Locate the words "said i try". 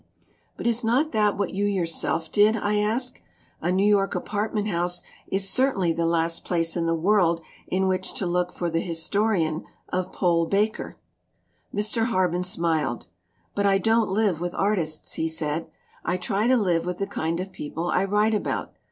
15.27-16.47